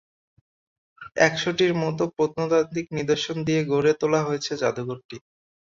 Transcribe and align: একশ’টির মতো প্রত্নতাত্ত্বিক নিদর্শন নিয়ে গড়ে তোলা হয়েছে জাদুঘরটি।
একশ’টির 1.19 1.73
মতো 1.83 2.03
প্রত্নতাত্ত্বিক 2.15 2.87
নিদর্শন 2.97 3.37
নিয়ে 3.47 3.61
গড়ে 3.71 3.91
তোলা 4.01 4.19
হয়েছে 4.27 4.51
জাদুঘরটি। 4.61 5.17